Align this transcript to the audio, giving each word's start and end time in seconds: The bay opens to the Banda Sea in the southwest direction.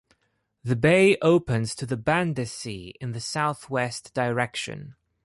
The 0.63 0.75
bay 0.75 1.15
opens 1.21 1.75
to 1.75 1.85
the 1.85 1.95
Banda 1.95 2.47
Sea 2.47 2.95
in 2.99 3.11
the 3.11 3.19
southwest 3.19 4.15
direction. 4.15 4.95